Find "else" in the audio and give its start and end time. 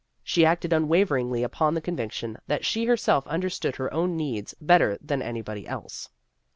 5.67-6.09